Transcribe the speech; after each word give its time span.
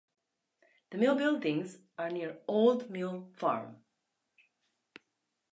The 0.89 0.97
mill 0.97 1.13
buildings 1.15 1.77
are 1.95 2.09
near 2.09 2.39
Old 2.47 2.89
Mill 2.89 3.27
Farm. 3.35 3.83